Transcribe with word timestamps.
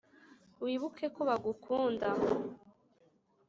wibuke 0.63 1.05
ko 1.15 1.21
bagukunda, 1.29 2.07